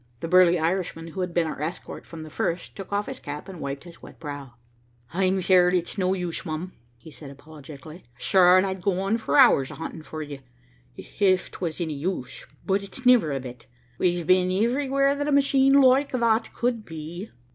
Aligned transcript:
The 0.21 0.27
burly 0.27 0.57
Irishman 0.57 1.09
who 1.09 1.21
had 1.21 1.31
been 1.31 1.45
our 1.45 1.61
escort 1.61 2.07
from 2.07 2.23
the 2.23 2.31
first 2.31 2.75
took 2.75 2.91
off 2.91 3.05
his 3.05 3.19
cap 3.19 3.47
and 3.47 3.59
wiped 3.59 3.83
his 3.83 4.01
wet 4.01 4.19
brow. 4.19 4.55
"I'm 5.13 5.43
feared 5.43 5.75
it's 5.75 5.95
no 5.95 6.15
use, 6.15 6.43
mum," 6.43 6.71
he 6.97 7.11
said 7.11 7.29
apologetically. 7.29 8.05
"Shure 8.17 8.57
and 8.57 8.65
I'd 8.65 8.81
go 8.81 8.99
on 9.01 9.19
fer 9.19 9.37
hours 9.37 9.69
huntin' 9.69 10.01
fer 10.01 10.23
you, 10.23 10.39
if 10.97 11.51
'twas 11.51 11.79
anny 11.79 11.93
use, 11.93 12.47
but 12.65 12.81
it's 12.81 13.05
niver 13.05 13.31
a 13.31 13.39
bit. 13.39 13.67
We've 13.99 14.25
been 14.25 14.49
iverywhere 14.49 15.15
that 15.19 15.27
a 15.27 15.31
machine 15.31 15.73
loike 15.73 16.09
thot 16.13 16.51
could 16.51 16.83
be." 16.83 17.29